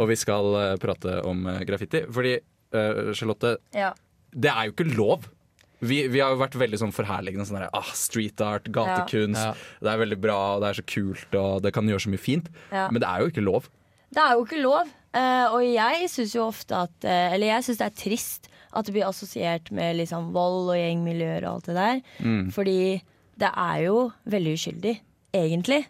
[0.00, 2.04] og vi skal prate om graffiti.
[2.12, 2.36] Fordi,
[2.72, 3.92] eh, Charlotte, Ja.
[4.32, 5.26] det er jo ikke lov.
[5.80, 7.44] Vi, vi har jo vært veldig sånn forherligende.
[7.46, 9.36] Sånn der, ah, street art, gatekunst.
[9.36, 9.52] Ja.
[9.84, 12.22] Det er veldig bra, og det er så kult, og det kan gjøre så mye
[12.22, 12.48] fint.
[12.72, 12.86] Ja.
[12.90, 13.68] Men det er jo ikke lov.
[14.10, 14.88] Det er jo ikke lov.
[15.16, 18.84] eh, og jeg syns jo ofte at eh, Eller jeg syns det er trist at
[18.84, 22.00] det blir assosiert med liksom vold og gjengmiljøer og alt det der.
[22.20, 22.50] Mm.
[22.52, 23.02] Fordi
[23.38, 25.00] det er jo veldig uskyldig,
[25.32, 25.86] egentlig.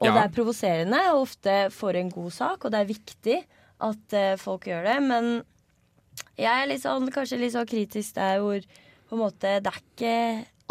[0.00, 0.12] Og Ja.
[0.14, 3.36] det er provoserende og ofte for en god sak, og det er viktig
[3.80, 4.96] at folk gjør det.
[5.02, 5.42] Men
[6.36, 8.60] jeg er litt sånn, kanskje litt sånn kritisk der hvor
[9.08, 10.14] på en måte det er ikke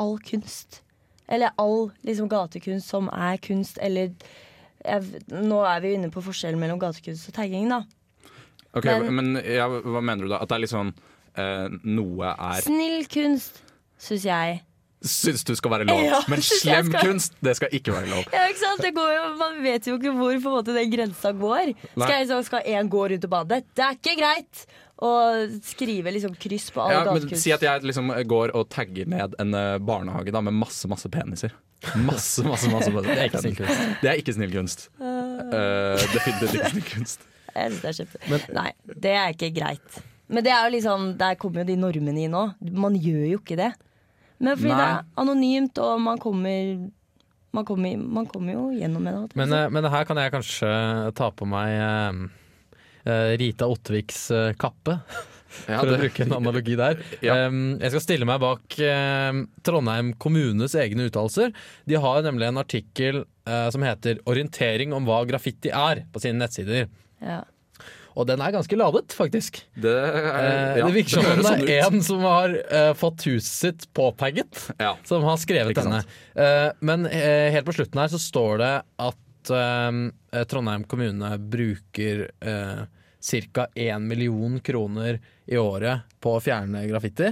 [0.01, 0.81] all kunst.
[1.27, 4.11] Eller all liksom, gatekunst som er kunst, eller
[4.85, 7.79] jeg, Nå er vi inne på forskjellen mellom gatekunst og tagging, da.
[8.75, 10.41] Ok, Men- Men, ja, hva mener du da?
[10.43, 10.93] At det er litt sånn
[11.35, 13.61] eh, Noe er Snill kunst,
[13.97, 14.61] syns jeg.
[15.05, 18.23] Syns du skal være lov, Ja, men slem skal- kunst, det skal ikke være lov.
[18.33, 18.81] Ja, ikke sant?
[18.81, 21.73] Det går jo, man vet jo ikke hvor på en måte, den grensa går.
[21.95, 22.25] Nei.
[22.43, 23.63] Skal, én gå rundt og bade?
[23.75, 24.65] Det er ikke greit!
[25.03, 27.41] Og skrive liksom kryss på alle Ja, gatekryss.
[27.43, 31.11] Si at jeg liksom går og tagger ned en eh, barnehage da, med masse masse
[31.11, 31.51] peniser.
[31.99, 34.01] Masse, masse, masse, masse Det er ikke snill kunst.
[34.01, 34.85] Det er ikke snill kunst.
[35.03, 37.25] Eh, definitivt ikke snill kunst.
[37.55, 38.53] Jeg synes det er kjempe...
[38.55, 38.69] Nei,
[39.03, 39.99] det er ikke greit.
[40.27, 42.55] Men det er jo liksom, der kommer jo de normene inn òg.
[42.75, 43.71] Man gjør jo ikke det.
[44.39, 44.79] Men fordi Nei.
[44.79, 46.87] det er anonymt, og man kommer
[47.55, 49.35] Man kommer, man kommer jo gjennom med det.
[49.39, 50.71] Men, eh, men her kan jeg kanskje
[51.15, 52.17] ta på meg eh,
[53.37, 54.99] Rita Otteviks eh, kappe,
[55.69, 56.99] Ja, for å bruke en analogi der.
[57.23, 57.37] Ja.
[57.47, 61.53] Jeg skal stille meg bak eh, Trondheim kommunes egne uttalelser.
[61.87, 66.41] De har nemlig en artikkel eh, som heter 'Orientering om hva graffiti er' på sine
[66.43, 66.89] nettsider.
[67.21, 67.43] ja.
[68.15, 69.57] Og den er ganske ladet, faktisk.
[69.75, 72.53] Det, er, Eh, ja, det virker som det, det sånn er én en som har
[72.71, 74.93] uh, fått huset sitt påtagget, Ja.
[75.03, 75.99] som har skrevet Ikke denne.
[76.33, 78.71] Eh, men uh, helt på slutten her så står det
[79.09, 82.87] at eh, Trondheim kommune bruker uh,
[83.25, 83.67] ca.
[83.75, 87.27] 1 million kroner i året på å fjerne graffiti.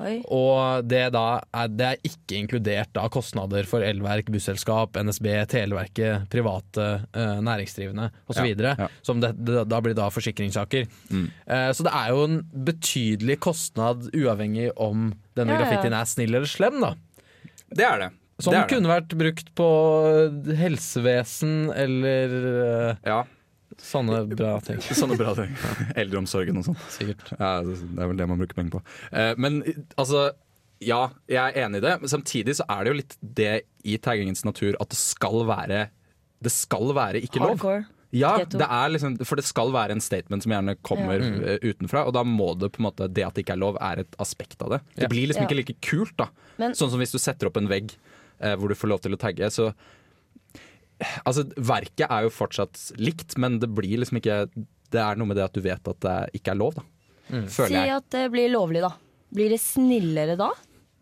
[0.00, 0.18] Oi.
[0.32, 1.22] Og det, da
[1.56, 8.10] er, det er ikke inkludert da kostnader for elverk, busselskap, NSB, Televerket, private eh, næringsdrivende
[8.28, 8.50] osv.
[8.52, 8.88] Ja, ja.
[9.06, 10.84] Som det, det, da blir da forsikringssaker.
[11.10, 11.24] Mm.
[11.46, 15.64] Eh, så det er jo en betydelig kostnad uavhengig om denne Ja, ja.
[15.64, 16.78] graffitien er snill eller slem.
[16.84, 16.94] da
[17.72, 18.12] Det er det.
[18.36, 18.72] Som det er det.
[18.76, 19.66] kunne vært brukt på
[20.60, 23.22] helsevesen eller eh, Ja,
[23.92, 24.78] sånne bra ting.
[24.80, 25.52] sånne bra ting.
[25.96, 26.78] Eldreomsorgen og sånn.
[26.92, 27.32] Sikkert.
[27.38, 28.82] Ja, det det er vel det man bruker penger på.
[29.12, 29.62] Eh, Men
[29.96, 30.30] altså
[30.84, 33.52] ja, jeg er enig i det, men samtidig så er det jo litt det
[33.88, 35.86] i taggingens natur at det skal være
[36.42, 37.54] Det skal være ikke lov.
[37.56, 37.86] Hardcore.
[38.12, 42.04] Ja, det er liksom, for det skal være en statement som gjerne kommer eh, utenfra,
[42.06, 44.16] og da må det på en måte Det at det ikke er lov, er et
[44.22, 44.80] aspekt av det.
[44.94, 45.08] Det Ja.
[45.08, 45.48] blir liksom Ja.
[45.48, 46.28] ikke like kult, da.
[46.58, 47.92] Men- sånn som hvis du setter opp en vegg
[48.40, 49.72] eh, hvor du får lov til å tagge, så
[51.26, 54.46] Altså, verket er jo fortsatt likt, men det blir liksom ikke
[54.90, 56.82] Det er noe med det at du vet at det ikke er lov, da.
[57.28, 57.48] Mm.
[57.50, 58.92] Føler Si at det blir lovlig, da.
[59.34, 60.52] Blir det snillere da?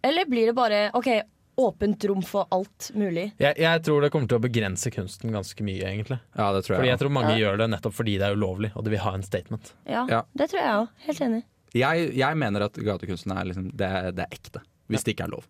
[0.02, 1.10] Eller blir det bare OK,
[1.60, 3.28] åpent rom for alt mulig?
[3.38, 6.18] Jeg, jeg tror det kommer til å begrense kunsten ganske mye, egentlig.
[6.34, 6.98] Ja, det tror jeg, Fordi jeg.
[7.04, 7.38] tror mange Ja.
[7.44, 9.72] gjør det nettopp fordi det er ulovlig, og de vil ha en statement.
[9.86, 10.22] Ja, Ja.
[10.34, 10.88] det tror jeg òg.
[11.06, 11.42] Helt enig.
[11.74, 15.24] Jeg, jeg mener at gatekunsten er, liksom, det, er- det er ekte, hvis det ikke
[15.28, 15.44] er lov.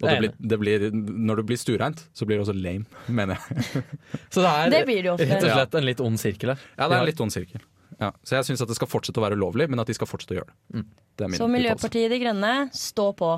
[0.00, 0.84] Og det blir, det blir,
[1.30, 2.86] når det blir stureint, så blir det også lame,
[3.20, 3.84] mener jeg.
[4.32, 6.64] Så det er Det blir det rett og slett en litt ond sirkel her.
[6.78, 7.60] Ja, det er en litt ond sirkel.
[8.00, 8.08] Ja.
[8.24, 10.32] Så jeg syns at det skal fortsette å være ulovlig, men at de skal fortsette
[10.32, 10.84] å gjøre det.
[11.20, 11.48] Det er min Så.
[11.52, 13.32] Miljøpartiet De Grønne, stå på.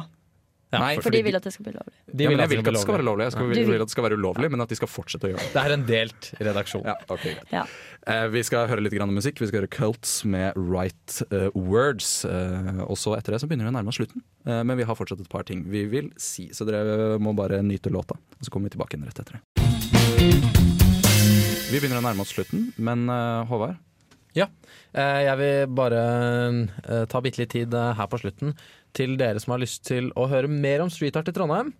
[0.72, 1.92] Nei, For de vil at det skal bli lovlig.
[2.08, 3.24] De ja, vil men jeg vil ikke at det skal være lovlig.
[3.26, 5.32] Jeg skal, vil, vil- at det skal være ulovlig, men at de skal fortsette å
[5.32, 5.50] gjøre det.
[5.52, 6.84] Det er en delt redaksjon.
[6.88, 7.34] Ja, okay.
[7.52, 7.64] Ja.
[8.08, 9.42] Eh, vi skal høre litt grann musikk.
[9.42, 12.24] Vi skal høre Cults med Right uh, Words.
[12.24, 14.24] Eh, og så etter det så begynner vi å nærme oss slutten.
[14.48, 17.60] Eh, men vi har fortsatt et par ting vi vil si, så dere må bare
[17.62, 18.16] nyte låta.
[18.16, 20.52] Og så kommer vi tilbake igjen rett etter det.
[21.72, 23.76] Vi begynner å nærme oss slutten, men uh, Håvard?
[24.36, 24.46] Ja.
[24.96, 26.02] Eh, Jeg vil bare
[27.08, 28.54] ta bitte litt tid her på slutten
[28.96, 31.72] til dere som har lyst til å høre mer om street art i Trondheim.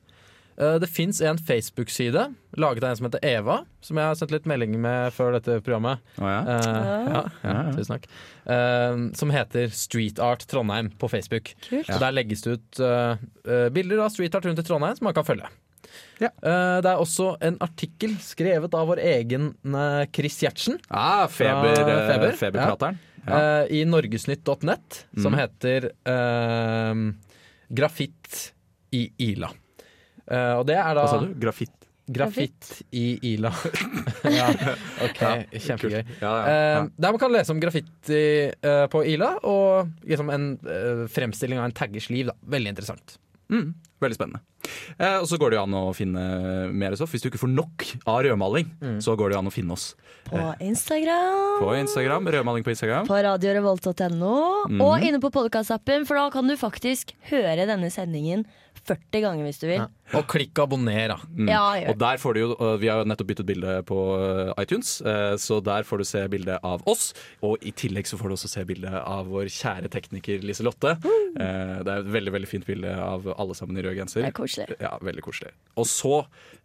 [0.58, 2.26] Eh, Det fins en Facebook-side
[2.60, 5.60] laget av en som heter Eva, som jeg har sendt litt melding med før dette
[5.64, 6.00] programmet.
[6.20, 6.40] Oh, ja?
[6.44, 7.72] Uh, ja, ja, Ja, ja.
[7.76, 8.06] tusen takk.
[8.46, 11.54] Eh, som heter Street Art Trondheim på Facebook.
[11.68, 11.88] Kult.
[11.88, 13.16] Og Der legges det ut eh,
[13.48, 15.48] eh, bilder av street art rundt i Trondheim som man kan følge.
[16.20, 16.28] Ja.
[16.40, 19.50] Eh, det er også en artikkel skrevet av vår egen
[20.14, 22.98] Chris Gjertsen Ah, feber, Feber, Feberprateren.
[23.26, 23.62] Ja.
[23.62, 25.38] eh, i norgesnytt.net, som Mm.
[25.38, 26.94] heter eh,
[27.72, 28.52] Grafitt
[28.92, 29.50] i Ila.
[30.26, 31.34] Eh, og det er da Hva sa du?
[31.40, 31.70] Grafitt?
[32.12, 33.04] Grafitt i
[33.34, 33.52] Ila.
[34.38, 34.48] ja,
[35.06, 35.20] ok,
[35.54, 36.02] kjempegøy.
[36.20, 36.80] Ja, ja, ja.
[36.98, 38.18] der man kan lese om graffiti
[38.50, 40.48] eh, på Ila, og liksom en
[41.08, 42.26] fremstilling av en taggers liv.
[42.26, 42.34] Da.
[42.56, 43.14] Veldig interessant.
[43.52, 44.40] Mm, veldig spennende.
[44.96, 46.22] Eh, og så går det jo an å finne
[46.72, 47.12] mer stoff.
[47.12, 48.70] Hvis du ikke får nok av rødmaling,
[49.04, 49.90] så går det jo an å finne oss
[50.30, 51.60] På Instagram.
[51.60, 52.30] på Instagram.
[52.32, 53.06] Rødmaling på Instagram.
[53.10, 54.34] På radiorevolt.no.
[54.72, 54.80] Mm.
[54.80, 58.46] Og inne på podkastappen, for da kan du faktisk høre denne sendingen
[58.88, 59.78] 40 ganger hvis du vil.
[59.78, 59.86] Ja.
[60.18, 61.16] Og klikk abonner, da.
[61.30, 61.48] Mm.
[61.48, 62.48] Ja, Og der får du jo,
[62.82, 66.22] Vi har jo nettopp byttet bilde på eh, iTunes, eh, så der får du se
[66.28, 67.12] bilde av oss.
[67.46, 70.96] Og i tillegg så får du også se bilde av vår kjære tekniker Liselotte.
[71.04, 71.38] Mm.
[71.38, 74.26] Det er et veldig veldig fint bilde av alle sammen i rød genser.
[74.26, 74.68] Det er koselig.
[74.82, 75.54] Ja, veldig koselig.
[75.80, 76.12] Og så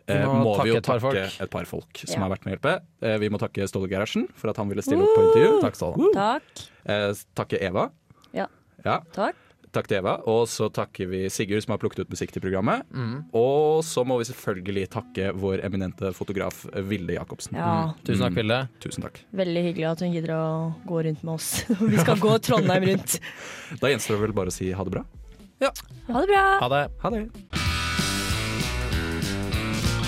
[0.10, 1.42] eh, må vi jo takke et par folk.
[1.48, 2.26] et par folk som Ja.
[2.28, 2.76] har vært med å hjelpe.
[3.06, 5.62] Eh, vi må takke Ståle Gerhardsen for at han ville stille opp på intervju.
[5.64, 6.12] Takk Ståle.
[6.18, 6.66] Takk.
[6.88, 7.90] Eh, takke Eva.
[8.34, 8.48] Ja.
[8.86, 9.36] Ja, Takk.
[9.78, 10.16] Takk til Eva.
[10.30, 12.88] Og så takker vi Sigurd som har plukket ut musikk til programmet.
[12.90, 13.28] Mm.
[13.38, 17.60] Og så må vi selvfølgelig takke vår eminente fotograf Vilde Jacobsen.
[17.60, 17.94] Ja.
[18.08, 18.60] Tusen takk, Vilde.
[18.84, 19.22] Tusen takk.
[19.38, 20.48] Veldig hyggelig at hun gidder å
[20.88, 21.52] gå rundt med oss.
[21.94, 23.20] Vi skal gå Trondheim rundt.
[23.82, 25.04] Da gjenstår det vel bare å si ha det bra.
[25.62, 25.72] Ha
[26.24, 26.44] det bra.
[26.62, 26.84] Ha det.
[27.04, 27.24] Ha det.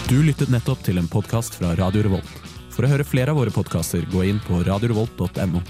[0.09, 2.49] Du lyttet nettopp til en podkast fra Radio Revolt.
[2.73, 5.61] For å høre flere av våre podkaster, gå inn på radiorevolt.no.